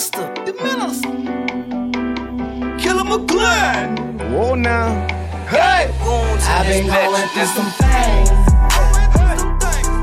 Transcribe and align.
Menace. 0.00 1.02
Killa 2.82 3.04
McClain. 3.04 4.32
Whoa 4.32 4.54
now. 4.54 5.06
Hey! 5.46 5.92
I've 6.48 6.66
been 6.66 6.86
going 6.86 7.28
through 7.28 7.44
some 7.44 7.70
things. 7.72 8.30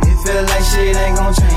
It 0.06 0.18
feel 0.24 0.44
like 0.44 0.64
shit 0.66 0.96
ain't 0.96 1.18
gon' 1.18 1.34
change. 1.34 1.57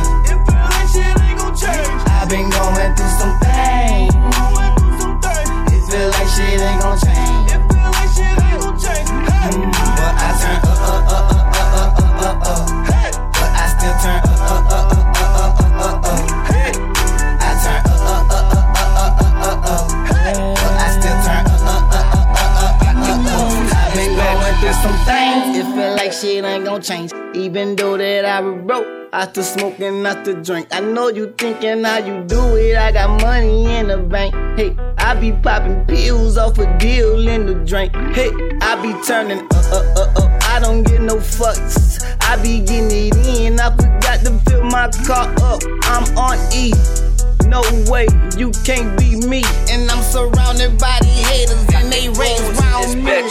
Shit 26.21 26.45
ain't 26.45 26.65
gon' 26.65 26.83
change. 26.83 27.13
Even 27.35 27.77
though 27.77 27.97
that 27.97 28.25
I 28.25 28.41
was 28.41 28.63
broke. 28.63 28.87
I 29.13 29.23
After 29.23 29.43
smoking, 29.43 30.07
after 30.07 30.35
drink. 30.35 30.69
I 30.71 30.81
know 30.81 31.09
you 31.09 31.35
thinking 31.37 31.83
how 31.83 31.99
you 31.99 32.23
do 32.25 32.57
it. 32.57 32.77
I 32.77 32.93
got 32.93 33.21
money 33.23 33.67
in 33.75 33.89
the 33.89 33.97
bank. 33.97 34.35
Hey, 34.57 34.77
I 34.99 35.15
be 35.15 35.33
popping 35.33 35.85
pills 35.87 36.37
off 36.37 36.59
a 36.59 36.79
deal 36.79 37.27
in 37.27 37.47
the 37.47 37.55
drink. 37.55 37.93
Hey, 38.15 38.31
I 38.61 38.81
be 38.81 38.93
turning 39.05 39.41
up, 39.47 39.65
uh, 39.73 39.95
uh, 39.97 40.23
up. 40.23 40.43
I 40.45 40.61
don't 40.61 40.85
get 40.85 41.01
no 41.01 41.17
fucks. 41.17 42.05
I 42.21 42.41
be 42.43 42.61
getting 42.61 43.09
it 43.09 43.17
in. 43.39 43.59
I 43.59 43.71
forgot 43.75 44.21
to 44.27 44.39
fill 44.49 44.65
my 44.65 44.89
car 45.07 45.27
up. 45.43 45.61
I'm 45.85 46.05
on 46.17 46.39
E. 46.55 46.73
No 47.47 47.63
way, 47.91 48.07
you 48.37 48.53
can't 48.65 48.97
be 48.97 49.17
me. 49.27 49.43
And 49.71 49.91
I'm 49.91 50.03
surrounded 50.05 50.79
by 50.79 50.99
the 51.01 51.07
haters 51.07 51.67
and 51.75 51.93
they. 51.93 52.00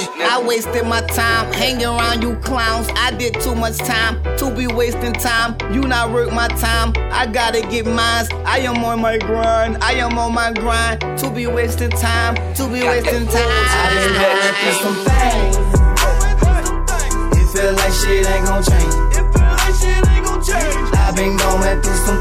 I 0.01 0.41
wasted 0.45 0.85
my 0.85 1.01
time 1.01 1.51
hanging 1.53 1.85
around 1.85 2.21
you 2.21 2.35
clowns. 2.37 2.87
I 2.95 3.11
did 3.11 3.33
too 3.41 3.55
much 3.55 3.77
time 3.77 4.23
to 4.37 4.53
be 4.55 4.67
wasting 4.67 5.13
time. 5.13 5.55
You 5.73 5.81
not 5.81 6.11
worth 6.11 6.31
my 6.31 6.47
time. 6.47 6.93
I 7.11 7.25
gotta 7.25 7.61
get 7.61 7.85
mines. 7.85 8.29
I 8.45 8.59
am 8.59 8.83
on 8.83 9.01
my 9.01 9.17
grind. 9.17 9.77
I 9.83 9.93
am 9.93 10.17
on 10.17 10.33
my 10.33 10.53
grind 10.53 11.01
to 11.19 11.29
be 11.29 11.47
wasting 11.47 11.89
time. 11.89 12.35
To 12.55 12.67
be 12.67 12.83
wasting 12.83 13.27
time. 13.27 13.49
I've 13.49 13.93
been 13.93 14.13
going 14.15 14.53
through 14.55 14.77
some 14.83 14.95
things. 15.05 15.57
It 17.35 17.47
feel 17.51 17.73
like 17.73 17.93
shit 17.93 18.29
ain't 18.29 18.45
gon' 18.45 18.63
change. 18.63 18.95
It 19.17 19.25
feel 19.33 19.51
like 19.59 19.75
shit 19.75 20.07
ain't 20.07 20.25
gon' 20.25 20.41
change. 20.43 20.95
I've 20.95 21.15
been 21.15 21.35
going 21.35 21.81
through 21.81 21.99
some 22.05 22.18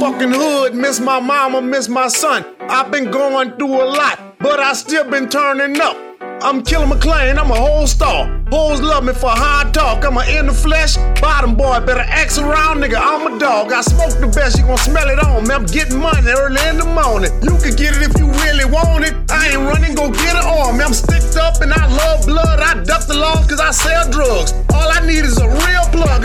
left 0.00 0.12
my 0.12 0.18
things. 0.18 0.36
fucking 0.36 0.40
hood, 0.40 0.74
miss 0.74 1.00
my 1.00 1.20
mama, 1.20 1.62
miss 1.62 1.88
my 1.88 2.08
son. 2.08 2.44
I've 2.60 2.90
been 2.90 3.10
going 3.10 3.52
through 3.52 3.82
a 3.82 3.84
lot, 3.84 4.38
but 4.38 4.60
I 4.60 4.72
still 4.72 5.08
been 5.08 5.28
turning 5.28 5.80
up. 5.80 5.96
I'm 6.40 6.62
Killa 6.62 6.86
McClain, 6.86 7.36
I'm 7.36 7.50
a 7.50 7.54
whole 7.54 7.86
star. 7.86 8.26
Hoes 8.50 8.80
love 8.80 9.04
me 9.04 9.12
for 9.12 9.30
hard 9.30 9.74
talk. 9.74 10.04
I'm 10.04 10.16
a 10.16 10.24
in 10.38 10.46
the 10.46 10.52
flesh, 10.52 10.96
bottom 11.20 11.56
boy. 11.56 11.80
Better 11.84 12.06
act 12.06 12.38
around, 12.38 12.78
nigga. 12.78 12.96
I'm 12.96 13.34
a 13.34 13.38
dog. 13.40 13.72
I 13.72 13.80
smoke 13.80 14.14
the 14.20 14.28
best, 14.28 14.56
you 14.56 14.64
gon' 14.64 14.78
smell 14.78 15.08
it 15.10 15.18
on 15.18 15.48
me. 15.48 15.54
I'm 15.54 15.66
getting 15.66 15.98
money 15.98 16.30
early 16.30 16.62
in 16.68 16.78
the 16.78 16.86
morning. 16.86 17.32
You 17.42 17.58
can 17.58 17.74
get 17.74 17.98
it 17.98 18.06
if 18.06 18.14
you 18.18 18.30
really 18.46 18.64
want 18.70 19.04
it. 19.04 19.14
I 19.30 19.50
ain't 19.50 19.66
running, 19.66 19.94
go 19.96 20.10
get 20.10 20.36
it 20.36 20.46
on 20.46 20.78
me. 20.78 20.84
I'm 20.84 20.94
sticked 20.94 21.36
up 21.36 21.60
and 21.60 21.72
I 21.72 21.84
love 21.90 22.24
blood. 22.24 22.60
I 22.60 22.84
duck 22.84 23.06
the 23.06 23.18
law 23.18 23.42
cause 23.48 23.60
I 23.60 23.72
sell 23.72 24.08
drugs. 24.08 24.54
All 24.72 24.88
I 24.88 25.04
need 25.04 25.26
is 25.26 25.38
a 25.38 25.48
real 25.48 25.84
plug 25.90 26.24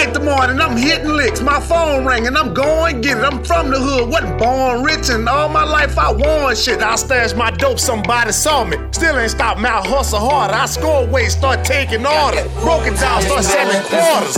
like 0.00 0.14
the 0.14 0.20
morning, 0.20 0.58
I'm 0.60 0.76
hitting 0.76 1.12
licks. 1.12 1.42
My 1.42 1.60
phone 1.60 2.06
ringing, 2.06 2.34
I'm 2.34 2.54
going 2.54 3.02
get 3.02 3.18
it. 3.18 3.24
I'm 3.24 3.44
from 3.44 3.70
the 3.70 3.78
hood, 3.78 4.08
wasn't 4.08 4.38
born 4.38 4.82
rich, 4.82 5.10
and 5.10 5.28
all 5.28 5.48
my 5.48 5.64
life 5.64 5.98
I 5.98 6.10
won 6.10 6.56
shit. 6.56 6.80
I 6.82 6.96
stashed 6.96 7.36
my 7.36 7.50
dope, 7.50 7.78
somebody 7.78 8.32
saw 8.32 8.64
me. 8.64 8.78
Still 8.92 9.18
ain't 9.18 9.30
stop, 9.30 9.58
my 9.58 9.68
hustle 9.68 10.20
hard. 10.20 10.52
I 10.52 10.64
score 10.66 11.06
weight, 11.06 11.30
start 11.30 11.64
taking 11.64 12.06
orders. 12.06 12.48
Broken 12.64 12.94
down, 12.94 13.20
start 13.22 13.44
selling 13.44 13.82
quarters. 13.92 14.36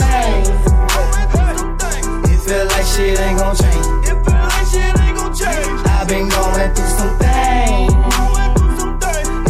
It 2.31 2.39
feel 2.43 2.65
like 2.67 2.87
shit 2.93 3.19
ain't 3.19 3.39
gon' 3.39 3.55
change. 3.55 3.87
It 4.03 4.19
feel 4.25 4.43
like 4.51 4.67
shit 4.67 4.99
ain't 4.99 5.15
gon' 5.17 5.33
change. 5.33 5.79
I've 5.95 6.07
been 6.09 6.27
going 6.27 6.71
through 6.75 6.93
some 6.99 7.15
things. 7.23 7.93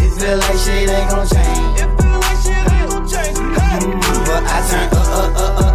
It 0.06 0.14
feel 0.20 0.38
like 0.38 0.60
shit 0.62 0.90
ain't 0.94 1.10
gon' 1.10 1.26
change. 1.26 1.82
It 1.82 1.90
feel 1.98 2.18
like 2.22 2.40
shit 2.46 2.66
ain't 2.70 2.90
gon' 2.92 3.06
change. 3.10 3.38
But 4.30 4.44
I 4.46 4.62
turn 4.70 4.88
up, 4.94 5.08
up, 5.10 5.38
up, 5.38 5.62
up. 5.66 5.73